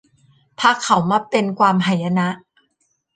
[0.59, 2.27] พาเขามาเป็นความหายนะ